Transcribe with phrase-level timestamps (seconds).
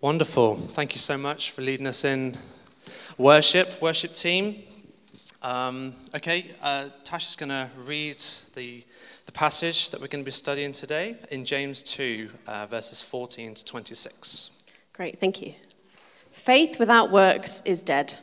[0.00, 0.54] Wonderful.
[0.54, 2.36] Thank you so much for leading us in
[3.16, 4.62] worship, worship team.
[5.42, 6.90] Um, okay, uh,
[7.36, 8.22] going to read
[8.54, 8.84] the,
[9.26, 13.54] the passage that we're going to be studying today in James 2, uh, verses 14
[13.54, 14.66] to 26.
[14.92, 15.54] Great, thank you.
[16.30, 18.18] Faith without works is dead.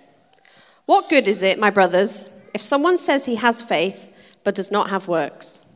[0.86, 4.16] What good is it, my brothers, if someone says he has faith
[4.46, 5.70] but does not have works?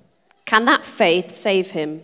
[0.45, 2.03] Can that faith save him?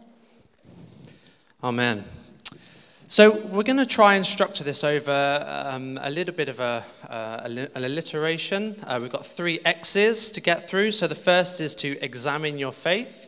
[1.63, 2.03] Amen.
[3.07, 6.83] So we're going to try and structure this over um, a little bit of a,
[7.07, 8.75] uh, an alliteration.
[8.87, 10.91] Uh, we've got three X's to get through.
[10.91, 13.27] So the first is to examine your faith.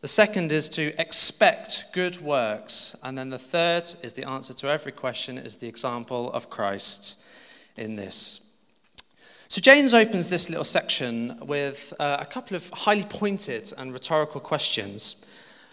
[0.00, 2.96] The second is to expect good works.
[3.04, 7.22] And then the third is the answer to every question is the example of Christ
[7.76, 8.40] in this.
[9.46, 14.40] So James opens this little section with uh, a couple of highly pointed and rhetorical
[14.40, 15.24] questions.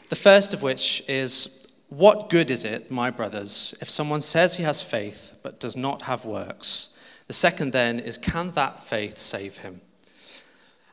[0.10, 4.63] The first of which is what good is it, my brothers, if someone says he
[4.63, 6.97] has faith but does not have works?
[7.28, 9.81] The second then is, can that faith save him?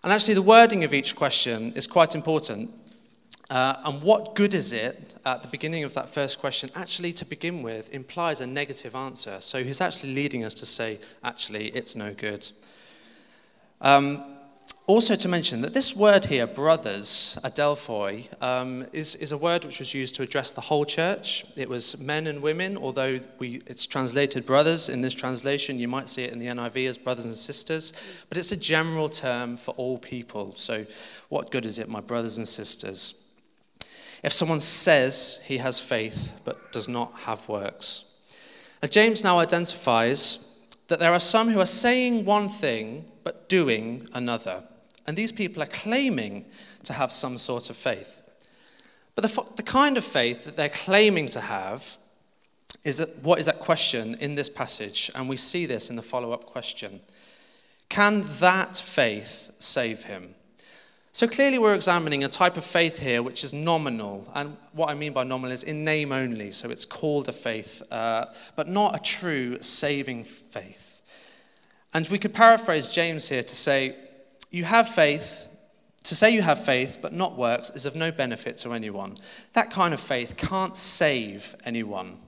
[0.02, 2.70] And actually, the wording of each question is quite important.
[3.50, 7.24] Uh, and what good is it at the beginning of that first question, actually, to
[7.24, 9.36] begin with, implies a negative answer.
[9.40, 12.50] So he's actually leading us to say, actually, it's no good.
[13.80, 14.31] Um,
[14.88, 19.78] also, to mention that this word here, brothers, adelphoi, um, is, is a word which
[19.78, 21.46] was used to address the whole church.
[21.56, 25.78] It was men and women, although we, it's translated brothers in this translation.
[25.78, 27.92] You might see it in the NIV as brothers and sisters,
[28.28, 30.50] but it's a general term for all people.
[30.50, 30.84] So,
[31.28, 33.22] what good is it, my brothers and sisters?
[34.24, 38.16] If someone says he has faith but does not have works.
[38.90, 44.64] James now identifies that there are some who are saying one thing but doing another.
[45.06, 46.44] And these people are claiming
[46.84, 48.22] to have some sort of faith.
[49.14, 51.96] But the, the kind of faith that they're claiming to have
[52.84, 56.02] is that, what is that question in this passage, and we see this in the
[56.02, 57.00] follow up question.
[57.88, 60.34] Can that faith save him?
[61.14, 64.26] So clearly, we're examining a type of faith here which is nominal.
[64.34, 66.52] And what I mean by nominal is in name only.
[66.52, 68.26] So it's called a faith, uh,
[68.56, 71.02] but not a true saving faith.
[71.92, 73.94] And we could paraphrase James here to say
[74.52, 75.48] you have faith,
[76.04, 79.16] to say you have faith but not works is of no benefit to anyone.
[79.54, 82.18] That kind of faith can't save anyone.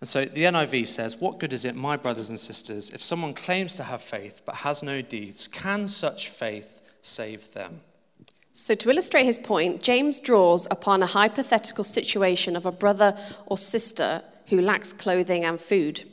[0.00, 3.32] And so the NIV says, What good is it, my brothers and sisters, if someone
[3.32, 5.48] claims to have faith but has no deeds?
[5.48, 7.80] Can such faith save them?
[8.52, 13.58] So, to illustrate his point, James draws upon a hypothetical situation of a brother or
[13.58, 16.04] sister who lacks clothing and food.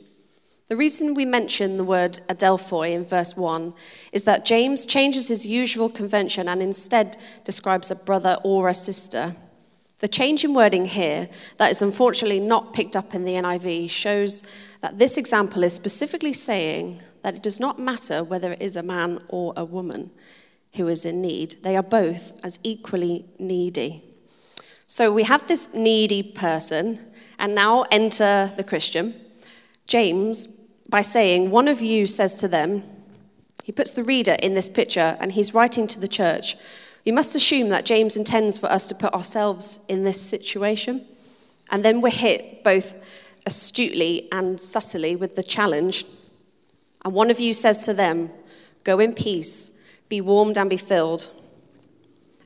[0.72, 3.74] The reason we mention the word adelphoi in verse 1
[4.14, 9.36] is that James changes his usual convention and instead describes a brother or a sister.
[9.98, 14.46] The change in wording here, that is unfortunately not picked up in the NIV, shows
[14.80, 18.82] that this example is specifically saying that it does not matter whether it is a
[18.82, 20.10] man or a woman
[20.76, 24.02] who is in need, they are both as equally needy.
[24.86, 26.98] So we have this needy person,
[27.38, 29.12] and now enter the Christian.
[29.86, 30.60] James
[30.92, 32.84] by saying, One of you says to them,
[33.64, 36.56] he puts the reader in this picture and he's writing to the church.
[37.04, 41.04] You must assume that James intends for us to put ourselves in this situation.
[41.72, 42.94] And then we're hit both
[43.44, 46.04] astutely and subtly with the challenge
[47.04, 48.30] and one of you says to them,
[48.84, 49.72] Go in peace,
[50.08, 51.30] be warmed and be filled.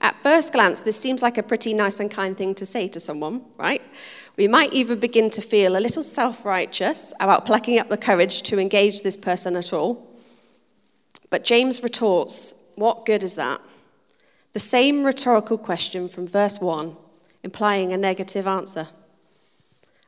[0.00, 3.00] At first glance, this seems like a pretty nice and kind thing to say to
[3.00, 3.82] someone, right?
[4.36, 8.42] We might even begin to feel a little self righteous about plucking up the courage
[8.42, 10.06] to engage this person at all.
[11.30, 13.60] But James retorts, What good is that?
[14.52, 16.96] The same rhetorical question from verse 1,
[17.42, 18.88] implying a negative answer.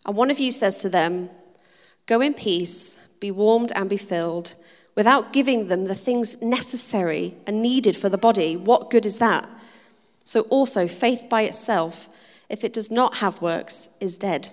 [0.07, 1.31] And one of you says to them,
[2.07, 4.55] Go in peace, be warmed and be filled,
[4.95, 8.57] without giving them the things necessary and needed for the body.
[8.57, 9.49] What good is that?
[10.25, 12.09] So also, faith by itself,
[12.49, 14.51] if it does not have works, is dead.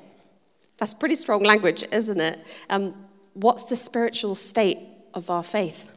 [0.77, 2.39] That's pretty strong language, isn't it?
[2.69, 2.94] Um,
[3.33, 4.80] what's the spiritual state
[5.13, 5.89] of our faith?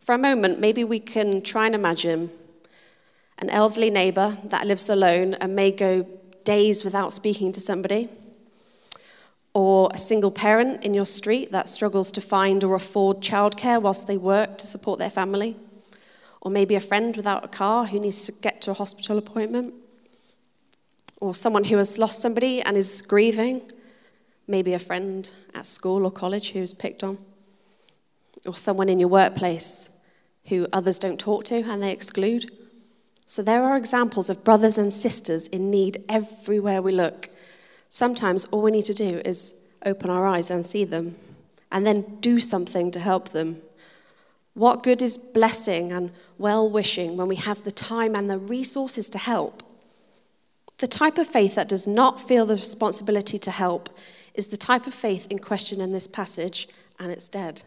[0.00, 2.30] For a moment, maybe we can try and imagine
[3.38, 6.06] an elderly neighbor that lives alone and may go
[6.44, 8.08] days without speaking to somebody
[9.56, 14.06] or a single parent in your street that struggles to find or afford childcare whilst
[14.06, 15.56] they work to support their family,
[16.42, 19.72] or maybe a friend without a car who needs to get to a hospital appointment,
[21.20, 23.70] or someone who has lost somebody and is grieving,
[24.46, 27.18] maybe a friend at school or college who is picked on,
[28.46, 29.90] or someone in your workplace
[30.48, 32.50] who others don't talk to and they exclude.
[33.24, 37.28] So there are examples of brothers and sisters in need everywhere we look.
[37.88, 41.16] Sometimes all we need to do is open our eyes and see them,
[41.72, 43.62] and then do something to help them.
[44.54, 49.08] What good is blessing and well wishing when we have the time and the resources
[49.10, 49.62] to help?
[50.78, 53.88] The type of faith that does not feel the responsibility to help
[54.34, 56.68] is the type of faith in question in this passage,
[56.98, 57.62] and it's dead.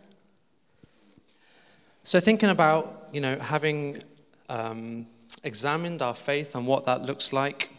[2.03, 4.01] So, thinking about, you know, having
[4.47, 5.07] um,
[5.43, 7.71] examined our faith and what that looks like,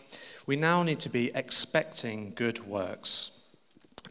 [0.46, 3.39] we now need to be expecting good works.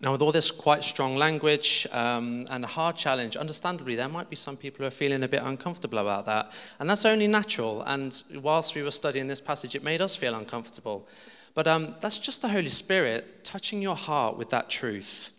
[0.01, 4.29] Now, with all this quite strong language um, and a hard challenge, understandably, there might
[4.29, 6.53] be some people who are feeling a bit uncomfortable about that.
[6.79, 7.81] And that's only natural.
[7.81, 11.05] And whilst we were studying this passage, it made us feel uncomfortable.
[11.53, 15.31] But um, that's just the Holy Spirit touching your heart with that truth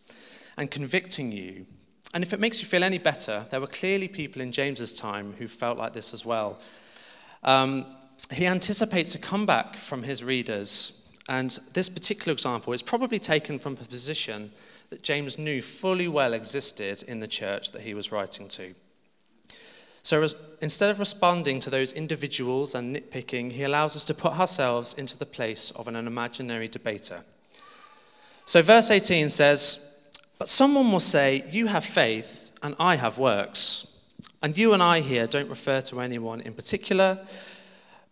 [0.58, 1.64] and convicting you.
[2.12, 5.34] And if it makes you feel any better, there were clearly people in James's time
[5.38, 6.60] who felt like this as well.
[7.44, 7.86] Um,
[8.30, 10.99] he anticipates a comeback from his readers.
[11.30, 14.50] And this particular example is probably taken from a position
[14.88, 18.74] that James knew fully well existed in the church that he was writing to.
[20.02, 20.26] So
[20.60, 25.16] instead of responding to those individuals and nitpicking, he allows us to put ourselves into
[25.16, 27.20] the place of an imaginary debater.
[28.44, 34.04] So verse 18 says, But someone will say, You have faith, and I have works.
[34.42, 37.20] And you and I here don't refer to anyone in particular.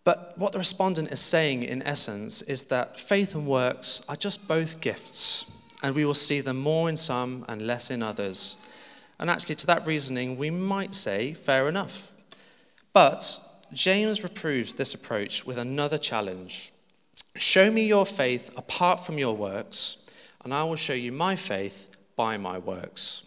[0.03, 4.47] But what the respondent is saying, in essence, is that faith and works are just
[4.47, 5.51] both gifts,
[5.83, 8.65] and we will see them more in some and less in others.
[9.19, 12.11] And actually, to that reasoning, we might say, fair enough.
[12.93, 13.39] But
[13.73, 16.71] James reproves this approach with another challenge
[17.35, 20.09] Show me your faith apart from your works,
[20.43, 23.25] and I will show you my faith by my works.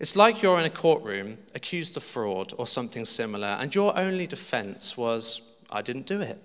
[0.00, 4.26] It's like you're in a courtroom accused of fraud or something similar, and your only
[4.26, 6.38] defense was, I didn't do it.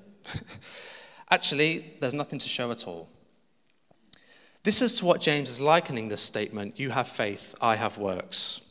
[1.29, 3.09] Actually, there's nothing to show at all.
[4.63, 8.63] This is to what James is likening this statement you have faith, I have works.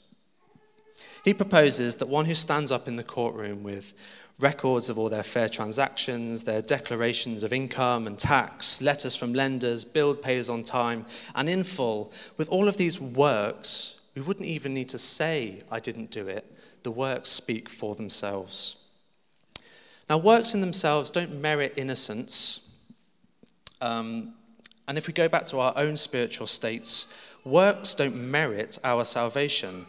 [1.25, 3.93] He proposes that one who stands up in the courtroom with
[4.39, 9.85] records of all their fair transactions, their declarations of income and tax, letters from lenders,
[9.85, 14.73] bill pays on time, and in full, with all of these works, we wouldn't even
[14.73, 16.45] need to say, I didn't do it.
[16.83, 18.86] The works speak for themselves.
[20.09, 22.79] Now, works in themselves don't merit innocence.
[23.81, 24.35] Um,
[24.87, 27.13] and if we go back to our own spiritual states,
[27.45, 29.85] works don't merit our salvation.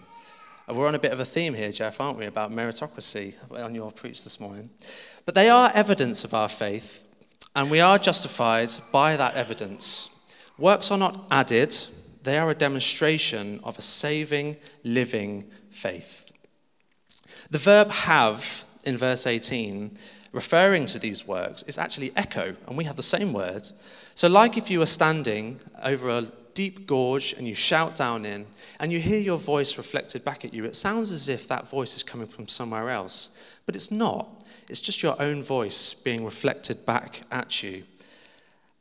[0.68, 3.76] Uh, we're on a bit of a theme here, Jeff, aren't we, about meritocracy on
[3.76, 4.70] your preach this morning.
[5.26, 7.06] But they are evidence of our faith,
[7.56, 10.10] and we are justified by that evidence.
[10.58, 11.78] Works are not added,
[12.24, 16.32] they are a demonstration of a saving, living faith.
[17.52, 19.92] The verb have in verse 18,
[20.32, 23.68] referring to these works, is actually echo, and we have the same word.
[24.16, 28.48] So, like if you were standing over a deep gorge and you shout down in,
[28.80, 31.96] and you hear your voice reflected back at you, it sounds as if that voice
[31.96, 33.38] is coming from somewhere else.
[33.66, 34.28] But it's not.
[34.70, 37.84] It's just your own voice being reflected back at you.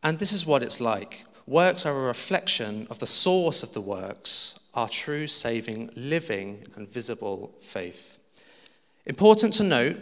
[0.03, 3.81] And this is what it's like works are a reflection of the source of the
[3.81, 8.19] works, our true saving, living, and visible faith.
[9.07, 9.99] Important to note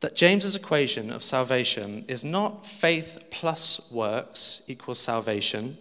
[0.00, 5.78] that James's equation of salvation is not faith plus works equals salvation,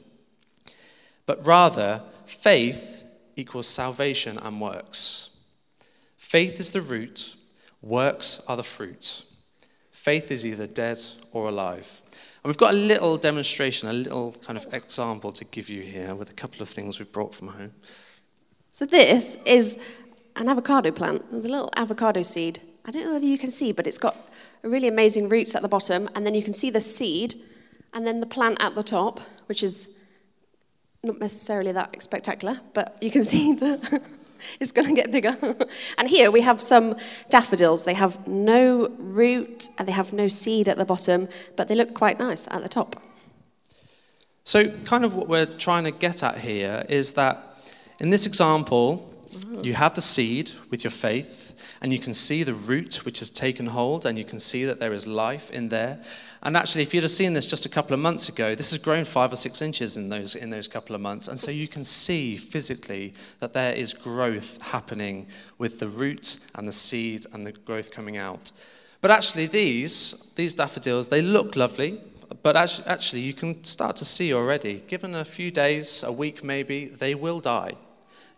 [1.25, 3.03] but rather faith
[3.35, 5.37] equals salvation and works.
[6.17, 7.35] Faith is the root,
[7.81, 9.23] works are the fruit.
[9.91, 10.97] Faith is either dead
[11.33, 12.01] or alive.
[12.43, 16.15] And we've got a little demonstration, a little kind of example to give you here
[16.15, 17.73] with a couple of things we've brought from home.
[18.71, 19.79] So this is
[20.38, 21.29] an avocado plant.
[21.32, 22.62] There's a little avocado seed.
[22.86, 24.15] I don't know whether you can see, but it's got
[24.62, 27.36] really amazing roots at the bottom, and then you can see the seed,
[27.94, 29.89] and then the plant at the top, which is
[31.03, 34.01] not necessarily that spectacular, but you can see that
[34.60, 35.36] it's going to get bigger.
[35.98, 36.96] and here we have some
[37.29, 37.86] daffodils.
[37.86, 41.94] They have no root and they have no seed at the bottom, but they look
[41.94, 43.01] quite nice at the top.
[44.44, 47.38] So, kind of what we're trying to get at here is that
[48.00, 49.13] in this example,
[49.62, 53.29] you have the seed with your faith, and you can see the root which has
[53.29, 56.00] taken hold, and you can see that there is life in there.
[56.44, 58.79] And actually, if you'd have seen this just a couple of months ago, this has
[58.79, 61.27] grown five or six inches in those, in those couple of months.
[61.27, 65.27] And so you can see physically that there is growth happening
[65.58, 68.51] with the root and the seed and the growth coming out.
[69.01, 72.01] But actually, these, these daffodils, they look lovely.
[72.44, 76.44] But actually, actually, you can start to see already, given a few days, a week
[76.44, 77.74] maybe, they will die.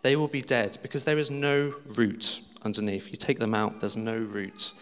[0.02, 3.10] They will be dead because there is no root underneath.
[3.10, 4.72] You take them out, there's no root.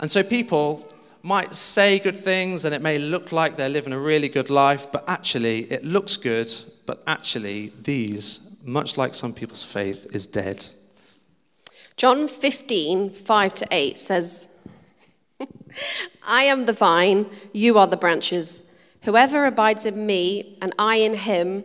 [0.00, 0.86] And so people
[1.22, 4.90] might say good things and it may look like they're living a really good life,
[4.92, 6.48] but actually it looks good,
[6.86, 10.64] but actually these, much like some people's faith, is dead.
[11.96, 14.48] John 15, 5 to 8 says,
[16.26, 18.70] I am the vine, you are the branches.
[19.02, 21.64] Whoever abides in me and I in him,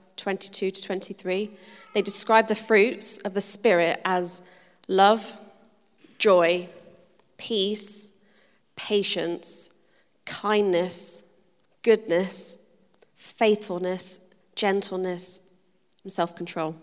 [0.17, 1.49] 22 to 23,
[1.93, 4.41] they describe the fruits of the Spirit as
[4.87, 5.37] love,
[6.17, 6.67] joy,
[7.37, 8.11] peace,
[8.75, 9.71] patience,
[10.25, 11.25] kindness,
[11.81, 12.59] goodness,
[13.15, 14.19] faithfulness,
[14.55, 15.41] gentleness,
[16.03, 16.75] and self control.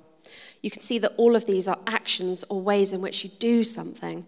[0.62, 3.62] You can see that all of these are actions or ways in which you do
[3.64, 4.26] something.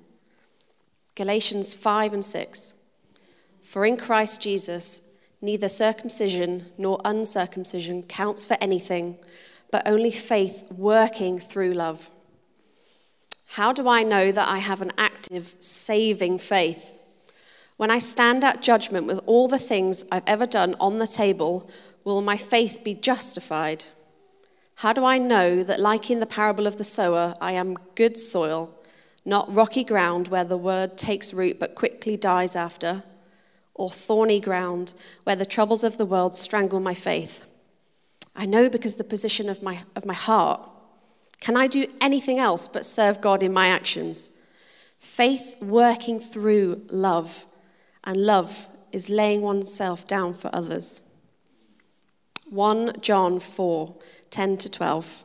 [1.15, 2.77] Galatians 5 and 6.
[3.63, 5.03] For in Christ Jesus,
[5.43, 9.19] neither circumcision nor uncircumcision counts for anything,
[9.71, 12.11] but only faith working through love.
[13.55, 16.97] How do I know that I have an active, saving faith?
[17.77, 21.69] When I stand at judgment with all the things I've ever done on the table,
[22.05, 23.87] will my faith be justified?
[24.77, 28.17] How do I know that, like in the parable of the sower, I am good
[28.17, 28.75] soil,
[29.25, 33.03] not rocky ground where the word takes root but quickly dies after,
[33.81, 34.95] or thorny ground
[35.25, 37.45] where the troubles of the world strangle my faith?
[38.37, 40.61] I know because the position of my, of my heart
[41.41, 44.31] can I do anything else but serve God in my actions?
[44.99, 47.47] Faith working through love,
[48.05, 51.03] and love is laying oneself down for others.
[52.51, 53.97] 1 John 4
[54.29, 55.25] 10 to 12.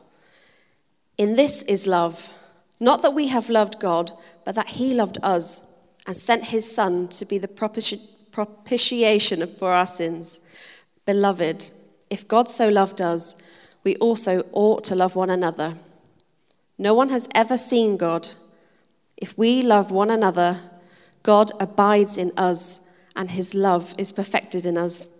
[1.18, 2.32] In this is love,
[2.80, 4.12] not that we have loved God,
[4.44, 5.70] but that He loved us
[6.06, 7.48] and sent His Son to be the
[8.36, 10.40] propitiation for our sins.
[11.06, 11.70] Beloved,
[12.10, 13.34] if God so loved us,
[13.82, 15.78] we also ought to love one another.
[16.76, 18.28] No one has ever seen God.
[19.16, 20.60] If we love one another,
[21.22, 22.80] God abides in us
[23.16, 25.18] and his love is perfected in us.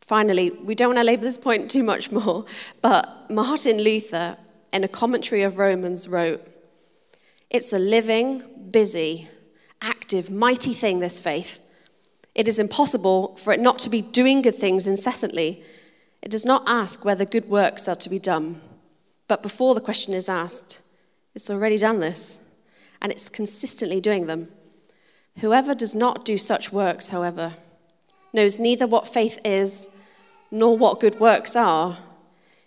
[0.00, 2.44] Finally, we don't want to labor this point too much more,
[2.82, 4.36] but Martin Luther,
[4.72, 6.44] in a commentary of Romans, wrote
[7.50, 9.28] It's a living, busy,
[9.80, 11.60] active, mighty thing, this faith.
[12.34, 15.62] It is impossible for it not to be doing good things incessantly.
[16.22, 18.60] It does not ask whether good works are to be done.
[19.28, 20.80] But before the question is asked,
[21.34, 22.40] it's already done this,
[23.00, 24.48] and it's consistently doing them.
[25.38, 27.54] Whoever does not do such works, however,
[28.32, 29.88] knows neither what faith is
[30.50, 31.98] nor what good works are,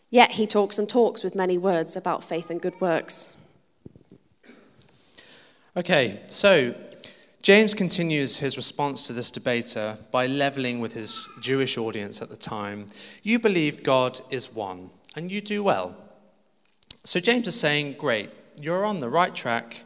[0.10, 3.36] yet he talks and talks with many words about faith and good works.
[5.75, 6.74] Okay, so
[7.43, 12.38] James continues his response to this debater by leveling with his Jewish audience at the
[12.38, 12.88] time.
[13.21, 15.93] You believe God is one, and you do well.
[17.03, 18.29] So James is saying, Great,
[18.62, 19.83] you're on the right track,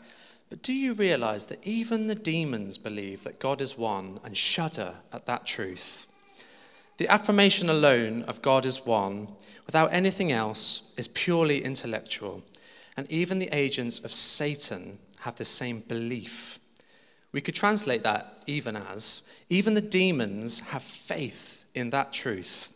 [0.52, 4.94] but do you realize that even the demons believe that God is one and shudder
[5.12, 6.06] at that truth?
[6.98, 9.30] The affirmation alone of God is one,
[9.66, 12.44] without anything else, is purely intellectual.
[12.96, 16.60] And even the agents of Satan have the same belief.
[17.38, 22.74] We could translate that even as even the demons have faith in that truth.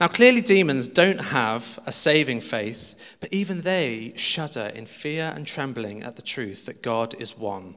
[0.00, 5.46] Now, clearly, demons don't have a saving faith, but even they shudder in fear and
[5.46, 7.76] trembling at the truth that God is one.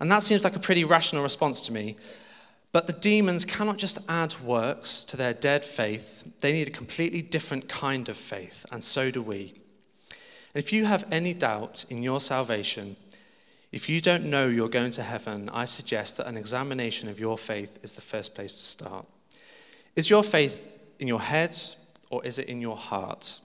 [0.00, 1.96] And that seems like a pretty rational response to me.
[2.72, 7.20] But the demons cannot just add works to their dead faith, they need a completely
[7.20, 9.52] different kind of faith, and so do we.
[10.54, 12.96] And if you have any doubt in your salvation,
[13.76, 17.36] if you don't know you're going to heaven, I suggest that an examination of your
[17.36, 19.06] faith is the first place to start.
[19.94, 20.62] Is your faith
[20.98, 21.54] in your head
[22.10, 23.38] or is it in your heart?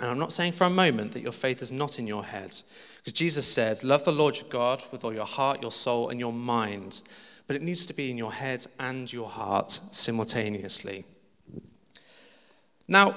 [0.00, 2.56] And I'm not saying for a moment that your faith is not in your head,
[2.96, 6.18] because Jesus said, Love the Lord your God with all your heart, your soul, and
[6.18, 7.02] your mind.
[7.46, 11.04] But it needs to be in your head and your heart simultaneously.
[12.88, 13.14] Now,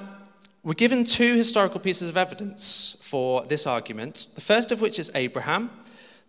[0.62, 5.10] we're given two historical pieces of evidence for this argument, the first of which is
[5.14, 5.70] Abraham,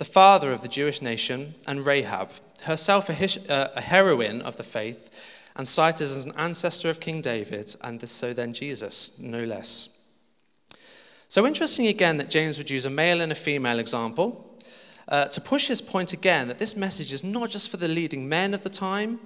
[0.01, 2.31] the father of the Jewish nation, and Rahab,
[2.63, 5.11] herself a, uh, a heroine of the faith
[5.55, 10.01] and cited as an ancestor of King David, and so then Jesus, no less.
[11.27, 14.59] So interesting again that James would use a male and a female example
[15.07, 18.27] uh, to push his point again that this message is not just for the leading
[18.27, 19.19] men of the time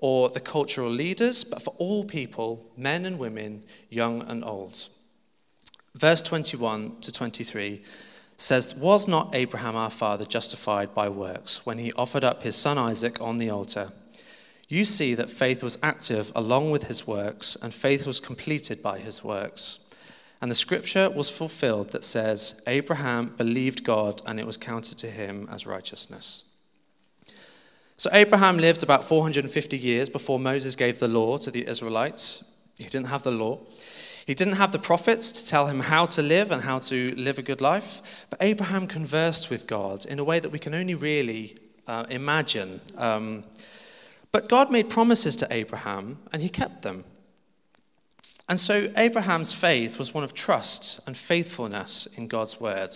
[0.00, 4.90] or the cultural leaders, but for all people, men and women, young and old.
[5.94, 7.80] Verse 21 to 23
[8.42, 12.78] says, Was not Abraham our father justified by works when he offered up his son
[12.78, 13.90] Isaac on the altar?
[14.68, 18.98] You see that faith was active along with his works, and faith was completed by
[18.98, 19.90] his works.
[20.40, 25.08] And the scripture was fulfilled that says, Abraham believed God, and it was counted to
[25.08, 26.44] him as righteousness.
[27.96, 32.58] So Abraham lived about 450 years before Moses gave the law to the Israelites.
[32.78, 33.58] He didn't have the law.
[34.26, 37.38] He didn't have the prophets to tell him how to live and how to live
[37.38, 38.26] a good life.
[38.30, 41.56] But Abraham conversed with God in a way that we can only really
[41.86, 42.80] uh, imagine.
[42.96, 43.44] Um,
[44.32, 47.04] but God made promises to Abraham, and he kept them.
[48.48, 52.90] And so Abraham's faith was one of trust and faithfulness in God's word.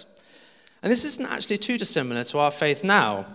[0.83, 3.27] And this isn't actually too dissimilar to our faith now.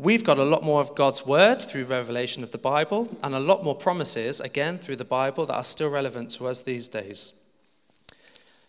[0.00, 3.38] We've got a lot more of God's word through revelation of the Bible, and a
[3.38, 7.34] lot more promises, again, through the Bible that are still relevant to us these days.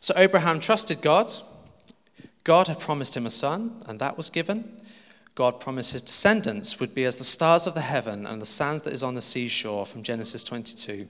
[0.01, 1.31] So Abraham trusted God.
[2.43, 4.81] God had promised him a son, and that was given.
[5.33, 8.81] God promised his descendants would be as the stars of the heaven and the sand
[8.81, 11.07] that is on the seashore from Genesis 22.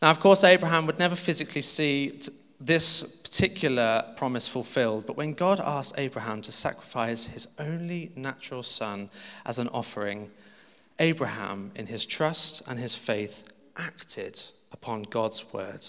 [0.00, 2.20] Now, of course, Abraham would never physically see
[2.64, 9.10] this particular promise fulfilled, but when God asked Abraham to sacrifice his only natural son
[9.44, 10.30] as an offering,
[10.98, 13.44] Abraham, in his trust and his faith,
[13.76, 14.40] acted
[14.72, 15.86] upon God's word.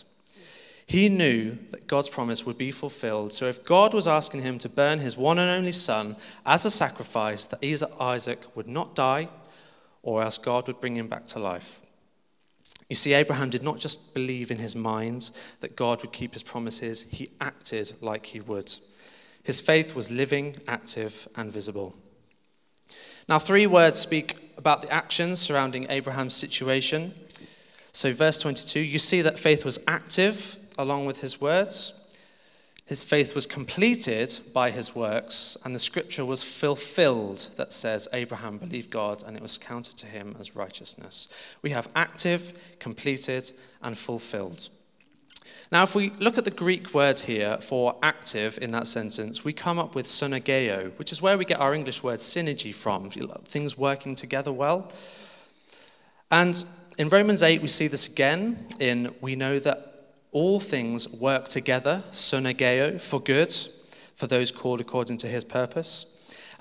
[0.87, 3.33] He knew that God's promise would be fulfilled.
[3.33, 6.71] So, if God was asking him to burn his one and only son as a
[6.71, 9.29] sacrifice, that Isaac would not die,
[10.03, 11.81] or else God would bring him back to life.
[12.89, 16.43] You see, Abraham did not just believe in his mind that God would keep his
[16.43, 18.71] promises, he acted like he would.
[19.43, 21.95] His faith was living, active, and visible.
[23.27, 27.13] Now, three words speak about the actions surrounding Abraham's situation.
[27.91, 32.04] So, verse 22, you see that faith was active along with his words.
[32.85, 38.59] His faith was completed by his works, and the scripture was fulfilled that says, Abraham
[38.59, 41.27] believed God, and it was counted to him as righteousness.
[41.63, 44.69] We have active, completed, and fulfilled.
[45.71, 49.51] Now, if we look at the Greek word here for active in that sentence, we
[49.51, 53.77] come up with synergeo, which is where we get our English word synergy from, things
[53.77, 54.91] working together well.
[56.29, 56.63] And
[56.99, 59.94] in Romans 8, we see this again in we know that
[60.35, 63.55] all things work together, synergeo, for good,
[64.15, 66.11] for those called according to his purpose.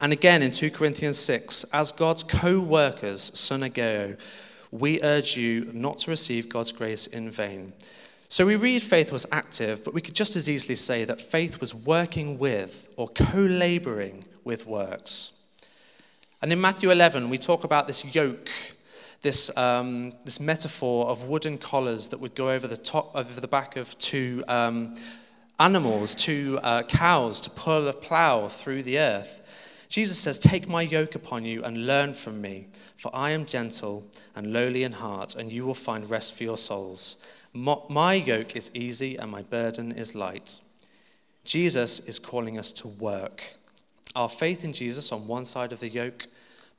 [0.01, 4.17] And again in 2 Corinthians 6, as God's co workers, synergeo,
[4.71, 7.73] we urge you not to receive God's grace in vain.
[8.29, 11.59] So we read faith was active, but we could just as easily say that faith
[11.59, 15.33] was working with or co laboring with works.
[16.41, 18.51] And in Matthew 11, we talk about this yoke
[19.25, 23.49] this, um, this metaphor of wooden collars that would go over the top, over the
[23.49, 24.95] back of two um,
[25.59, 29.41] animals, two uh, cows, to pull a plow through the earth.
[29.89, 34.05] Jesus says, Take my yoke upon you and learn from me, for I am gentle
[34.37, 37.25] and lowly in heart, and you will find rest for your souls.
[37.55, 40.61] My yoke is easy and my burden is light.
[41.45, 43.43] Jesus is calling us to work.
[44.15, 46.27] Our faith in Jesus on one side of the yoke,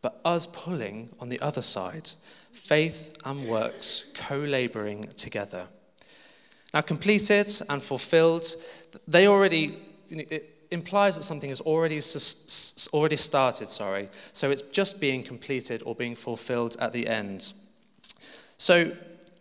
[0.06, 2.12] but us pulling on the other side,
[2.52, 5.66] faith and works co laboring together.
[6.76, 8.46] Now, completed and fulfilled,
[9.08, 9.76] they already,
[10.12, 12.00] it implies that something has already,
[12.94, 14.10] already started, sorry.
[14.34, 17.54] So it's just being completed or being fulfilled at the end.
[18.60, 18.92] So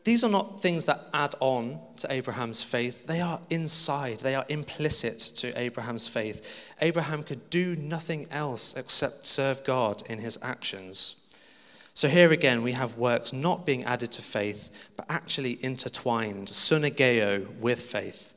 [0.05, 3.07] these are not things that add on to Abraham's faith.
[3.07, 6.67] They are inside, they are implicit to Abraham's faith.
[6.83, 11.17] Abraham could do nothing else except serve God in his actions.
[11.95, 17.57] So here again, we have works not being added to faith, but actually intertwined, synergeo,
[17.59, 18.33] with faith.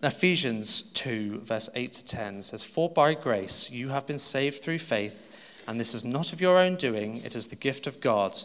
[0.00, 4.80] Ephesians 2, verse 8 to 10 says, For by grace you have been saved through
[4.80, 5.30] faith,
[5.66, 8.38] and this is not of your own doing, it is the gift of God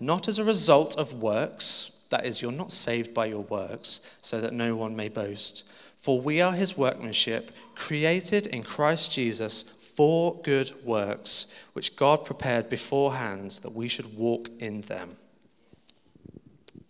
[0.00, 4.40] not as a result of works, that is, you're not saved by your works, so
[4.40, 5.68] that no one may boast.
[5.96, 9.62] For we are his workmanship, created in Christ Jesus
[9.96, 15.16] for good works, which God prepared beforehand that we should walk in them.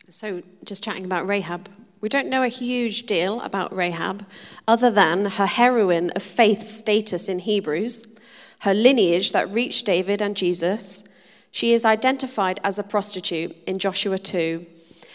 [0.09, 1.69] So, just chatting about Rahab,
[2.01, 4.27] we don't know a huge deal about Rahab
[4.69, 8.17] other than her heroine of faith status in Hebrews,
[8.61, 11.09] her lineage that reached David and Jesus
[11.57, 14.67] she is identified as a prostitute in Joshua 2,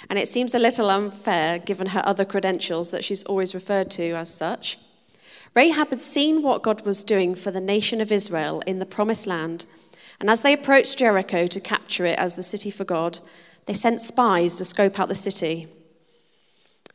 [0.09, 4.13] and it seems a little unfair given her other credentials that she's always referred to
[4.13, 4.79] as such.
[5.53, 9.27] Rahab had seen what God was doing for the nation of Israel in the promised
[9.27, 9.67] land,
[10.19, 13.19] and as they approached Jericho to capture it as the city for God,
[13.67, 15.67] they sent spies to scope out the city.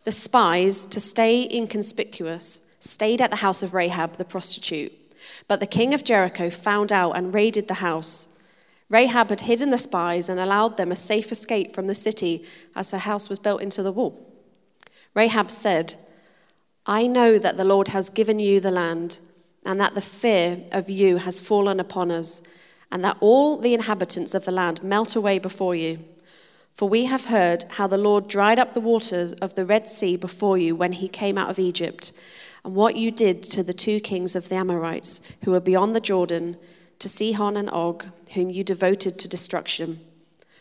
[0.03, 4.93] The spies, to stay inconspicuous, stayed at the house of Rahab the prostitute,
[5.47, 8.36] but the king of Jericho found out and raided the house.
[8.89, 12.45] Rahab had hidden the spies and allowed them a safe escape from the city
[12.75, 14.27] as her house was built into the wall.
[15.15, 15.95] Rahab said,
[16.87, 19.19] I know that the Lord has given you the land,
[19.65, 22.43] and that the fear of you has fallen upon us,
[22.93, 25.99] and that all the inhabitants of the land melt away before you.
[26.75, 30.17] For we have heard how the Lord dried up the waters of the Red Sea
[30.17, 32.13] before you when he came out of Egypt,
[32.65, 36.01] and what you did to the two kings of the Amorites who were beyond the
[36.01, 36.57] Jordan
[36.99, 40.01] to Sihon and Og, whom you devoted to destruction.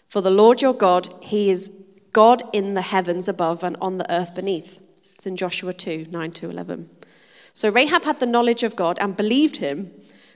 [0.08, 1.72] For the Lord your God, he is
[2.14, 4.82] God in the heavens above and on the earth beneath.
[5.14, 6.90] It's in Joshua 2 9 to 11.
[7.54, 9.92] So Rahab had the knowledge of God and believed him,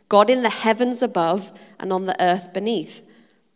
[0.07, 3.07] God in the heavens above and on the earth beneath.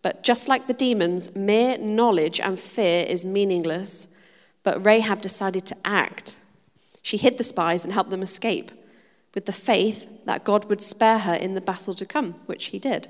[0.01, 4.09] But just like the demons, mere knowledge and fear is meaningless.
[4.63, 6.37] But Rahab decided to act.
[7.01, 8.71] She hid the spies and helped them escape
[9.33, 12.79] with the faith that God would spare her in the battle to come, which he
[12.79, 13.07] did.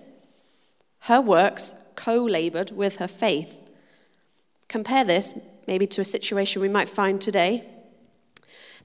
[0.99, 3.57] Her works co labored with her faith.
[4.67, 7.65] Compare this maybe to a situation we might find today.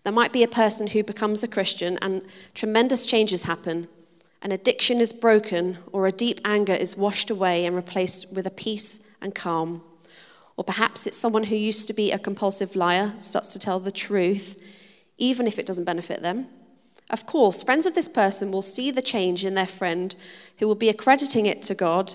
[0.04, 2.22] There might be a person who becomes a Christian and
[2.54, 3.88] tremendous changes happen.
[4.42, 8.50] An addiction is broken, or a deep anger is washed away and replaced with a
[8.50, 9.82] peace and calm.
[10.56, 13.90] Or perhaps it's someone who used to be a compulsive liar starts to tell the
[13.90, 14.60] truth,
[15.16, 16.46] even if it doesn't benefit them.
[17.10, 20.14] Of course, friends of this person will see the change in their friend
[20.58, 22.14] who will be accrediting it to God.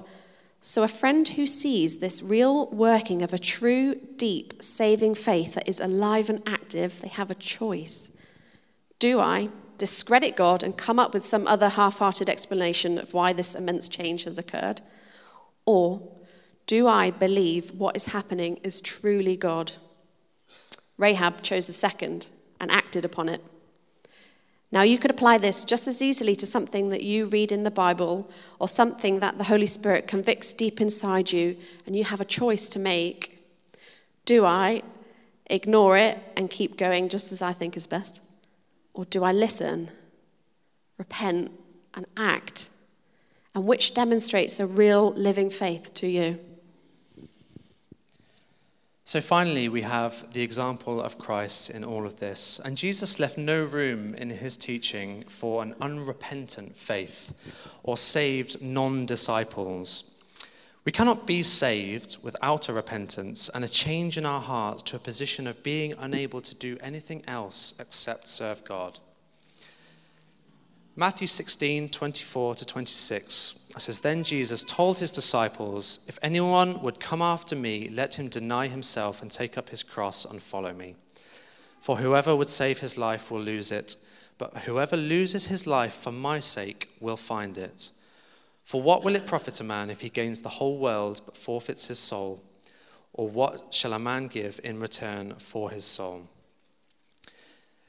[0.61, 5.67] So, a friend who sees this real working of a true, deep, saving faith that
[5.67, 8.11] is alive and active, they have a choice.
[8.99, 13.33] Do I discredit God and come up with some other half hearted explanation of why
[13.33, 14.81] this immense change has occurred?
[15.65, 16.01] Or
[16.67, 19.73] do I believe what is happening is truly God?
[20.97, 22.29] Rahab chose the second
[22.61, 23.41] and acted upon it.
[24.73, 27.69] Now, you could apply this just as easily to something that you read in the
[27.69, 31.55] Bible or something that the Holy Spirit convicts deep inside you,
[31.85, 33.37] and you have a choice to make.
[34.25, 34.81] Do I
[35.45, 38.23] ignore it and keep going just as I think is best?
[38.95, 39.91] Or do I listen,
[40.97, 41.51] repent,
[41.93, 42.71] and act?
[43.53, 46.39] And which demonstrates a real living faith to you?
[49.05, 52.61] So finally, we have the example of Christ in all of this.
[52.63, 57.33] And Jesus left no room in his teaching for an unrepentant faith
[57.83, 60.15] or saved non disciples.
[60.85, 64.99] We cannot be saved without a repentance and a change in our hearts to a
[64.99, 68.99] position of being unable to do anything else except serve God.
[70.95, 77.19] Matthew 16, 24 to 26 says, Then Jesus told his disciples, If anyone would come
[77.19, 80.93] after me, let him deny himself and take up his cross and follow me.
[81.81, 83.95] For whoever would save his life will lose it,
[84.37, 87.89] but whoever loses his life for my sake will find it.
[88.63, 91.87] For what will it profit a man if he gains the whole world but forfeits
[91.87, 92.43] his soul?
[93.13, 96.29] Or what shall a man give in return for his soul?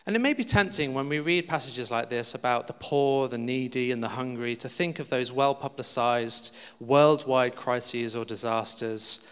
[0.06, 3.38] And it may be tempting when we read passages like this about the poor, the
[3.38, 9.26] needy, and the hungry to think of those well publicized worldwide crises or disasters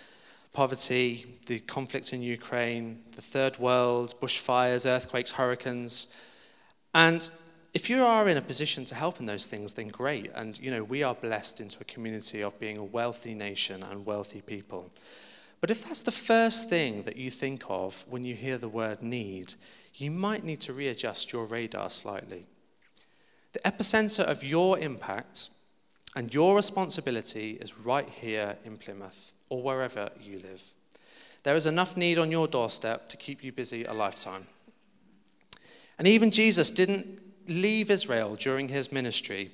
[0.52, 6.14] poverty, the conflict in Ukraine, the third world, bushfires, earthquakes, hurricanes.
[6.94, 7.28] And
[7.72, 10.30] if you are in a position to help in those things, then great.
[10.34, 14.04] And, you know, we are blessed into a community of being a wealthy nation and
[14.04, 14.90] wealthy people.
[15.62, 19.02] But if that's the first thing that you think of when you hear the word
[19.02, 19.54] need,
[20.02, 22.44] you might need to readjust your radar slightly.
[23.52, 25.50] The epicenter of your impact
[26.16, 30.62] and your responsibility is right here in Plymouth or wherever you live.
[31.42, 34.46] There is enough need on your doorstep to keep you busy a lifetime.
[35.98, 39.50] And even Jesus didn't leave Israel during his ministry.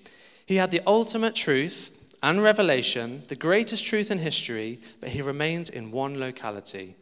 [0.46, 5.70] He had the ultimate truth and revelation, the greatest truth in history, but he remained
[5.70, 6.94] in one locality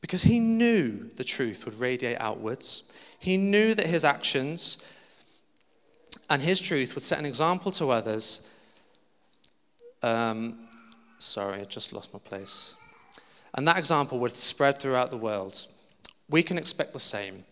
[0.00, 2.91] because he knew the truth would radiate outwards.
[3.22, 4.84] He knew that his actions
[6.28, 8.50] and his truth would set an example to others.
[10.02, 10.66] Um,
[11.18, 12.74] sorry, I just lost my place.
[13.54, 15.68] And that example would spread throughout the world.
[16.28, 17.44] We can expect the same.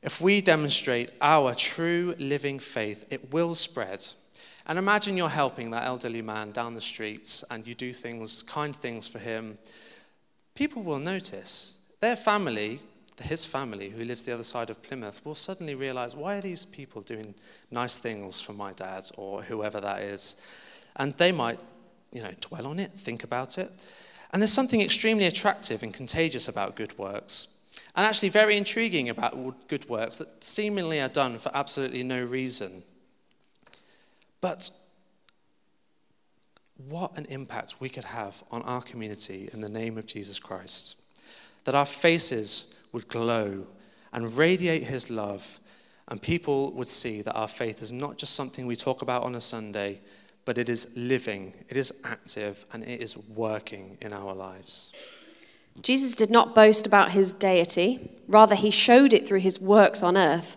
[0.00, 4.06] If we demonstrate our true living faith, it will spread.
[4.68, 8.76] And imagine you're helping that elderly man down the street and you do things, kind
[8.76, 9.58] things for him.
[10.54, 11.80] People will notice.
[11.98, 12.78] Their family,
[13.22, 16.64] his family, who lives the other side of Plymouth, will suddenly realize why are these
[16.64, 17.34] people doing
[17.70, 20.36] nice things for my dad or whoever that is?
[20.96, 21.58] And they might,
[22.12, 23.70] you know, dwell on it, think about it.
[24.32, 27.60] And there's something extremely attractive and contagious about good works
[27.96, 32.82] and actually very intriguing about good works that seemingly are done for absolutely no reason.
[34.40, 34.70] But
[36.88, 41.02] what an impact we could have on our community in the name of Jesus Christ.
[41.64, 43.66] That our faces would glow
[44.12, 45.60] and radiate his love,
[46.08, 49.34] and people would see that our faith is not just something we talk about on
[49.34, 50.00] a Sunday,
[50.44, 54.92] but it is living, it is active, and it is working in our lives.
[55.82, 60.16] Jesus did not boast about his deity, rather, he showed it through his works on
[60.16, 60.56] earth.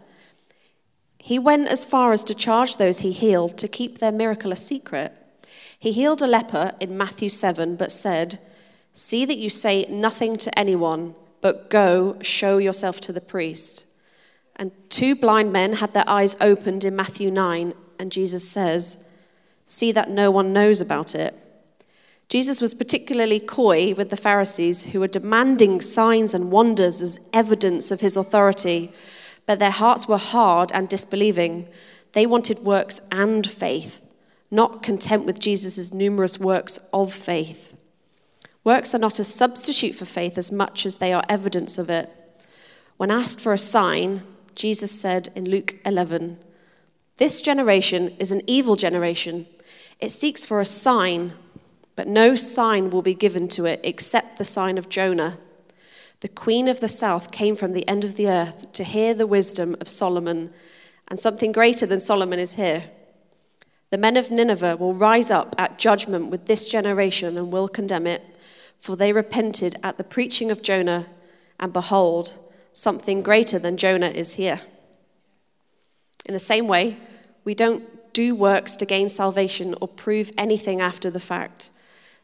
[1.19, 4.57] He went as far as to charge those he healed to keep their miracle a
[4.57, 5.17] secret.
[5.77, 8.39] He healed a leper in Matthew 7, but said,
[8.91, 13.85] See that you say nothing to anyone, but go show yourself to the priest.
[14.55, 19.03] And two blind men had their eyes opened in Matthew 9, and Jesus says,
[19.65, 21.35] See that no one knows about it.
[22.29, 27.91] Jesus was particularly coy with the Pharisees who were demanding signs and wonders as evidence
[27.91, 28.93] of his authority,
[29.45, 31.67] but their hearts were hard and disbelieving.
[32.13, 34.01] They wanted works and faith,
[34.49, 37.72] not content with Jesus' numerous works of faith.
[38.63, 42.09] Works are not a substitute for faith as much as they are evidence of it.
[42.97, 44.23] When asked for a sign,
[44.55, 46.37] Jesus said in Luke 11,
[47.17, 49.47] This generation is an evil generation.
[49.99, 51.33] It seeks for a sign
[51.95, 55.37] but no sign will be given to it except the sign of Jonah.
[56.21, 59.27] The queen of the south came from the end of the earth to hear the
[59.27, 60.51] wisdom of Solomon,
[61.07, 62.85] and something greater than Solomon is here.
[63.89, 68.07] The men of Nineveh will rise up at judgment with this generation and will condemn
[68.07, 68.23] it,
[68.83, 71.05] for they repented at the preaching of Jonah,
[71.57, 72.37] and behold,
[72.73, 74.59] something greater than Jonah is here.
[76.25, 76.97] In the same way,
[77.45, 81.71] we don't do works to gain salvation or prove anything after the fact.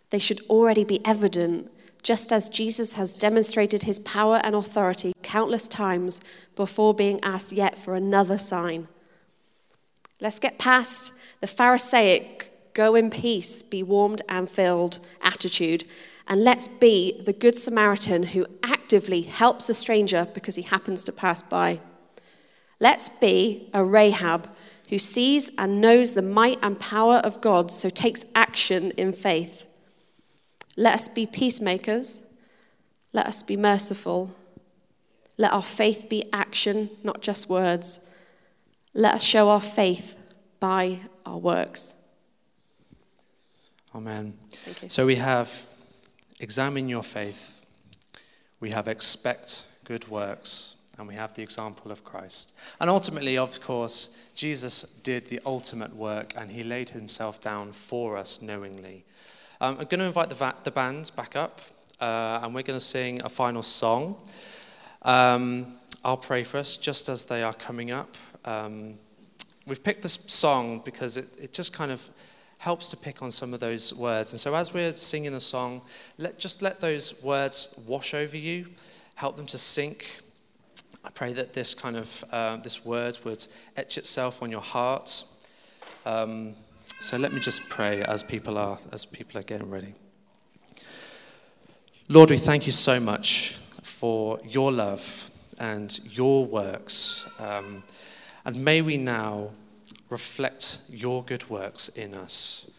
[0.09, 1.71] They should already be evident,
[2.03, 6.19] just as Jesus has demonstrated his power and authority countless times
[6.57, 8.89] before being asked yet for another sign.
[10.19, 15.83] Let's get past the Pharisaic, go in peace, be warmed and filled attitude,
[16.29, 21.11] and let's be the Good Samaritan who actively helps a stranger because he happens to
[21.11, 21.81] pass by.
[22.79, 24.47] Let's be a Rahab
[24.87, 29.67] who sees and knows the might and power of God, so takes action in faith.
[30.77, 32.23] Let us be peacemakers.
[33.11, 34.33] Let us be merciful.
[35.37, 37.99] Let our faith be action, not just words.
[38.93, 40.15] Let us show our faith
[40.61, 41.98] by our works.
[43.95, 44.33] Amen.
[44.87, 45.65] So we have
[46.39, 47.65] examine your faith,
[48.59, 52.55] we have expect good works, and we have the example of Christ.
[52.79, 58.15] And ultimately, of course, Jesus did the ultimate work and he laid himself down for
[58.15, 59.05] us knowingly.
[59.61, 61.61] Um, I'm going to invite the, va- the band back up,
[61.99, 64.17] uh, and we're going to sing a final song.
[65.01, 68.15] Um, I'll pray for us just as they are coming up.
[68.45, 68.95] Um,
[69.65, 72.09] we've picked this song because it, it just kind of
[72.59, 74.33] helps to pick on some of those words.
[74.33, 75.81] And so as we're singing the song,
[76.17, 78.67] let, just let those words wash over you,
[79.15, 80.19] help them to sink.
[81.05, 83.45] I pray that this kind of uh, this word would
[83.77, 85.23] etch itself on your heart.
[86.05, 86.53] Um,
[86.99, 89.93] so let me just pray as people are as people are getting ready.
[92.09, 97.83] Lord, we thank you so much for your love and your works, um,
[98.43, 99.51] and may we now
[100.09, 102.71] reflect your good works in us.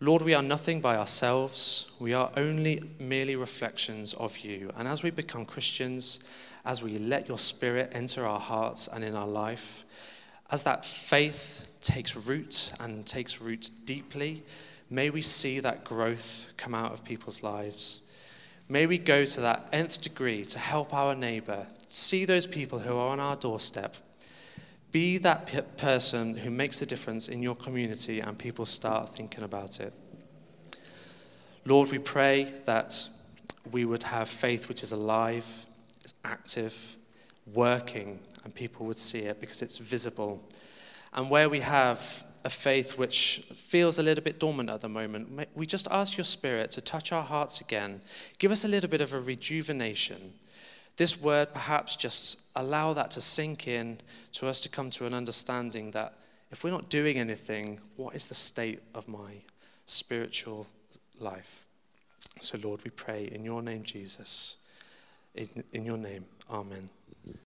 [0.00, 1.90] Lord, we are nothing by ourselves.
[1.98, 4.70] We are only merely reflections of you.
[4.76, 6.20] And as we become Christians,
[6.64, 9.84] as we let your spirit enter our hearts and in our life,
[10.50, 14.42] as that faith takes root and takes root deeply,
[14.88, 18.02] may we see that growth come out of people's lives.
[18.68, 22.96] May we go to that nth degree to help our neighbor, see those people who
[22.96, 23.96] are on our doorstep.
[24.90, 29.44] Be that p- person who makes a difference in your community and people start thinking
[29.44, 29.92] about it.
[31.64, 33.08] Lord, we pray that
[33.70, 35.66] we would have faith which is alive,
[36.04, 36.96] is active,
[37.52, 40.42] working, and people would see it because it's visible.
[41.12, 45.48] And where we have a faith which feels a little bit dormant at the moment,
[45.54, 48.00] we just ask your Spirit to touch our hearts again.
[48.38, 50.32] Give us a little bit of a rejuvenation.
[50.98, 53.98] This word, perhaps, just allow that to sink in
[54.32, 56.14] to us to come to an understanding that
[56.50, 59.34] if we're not doing anything, what is the state of my
[59.86, 60.66] spiritual
[61.20, 61.66] life?
[62.40, 64.56] So, Lord, we pray in your name, Jesus.
[65.36, 66.88] In, in your name, amen.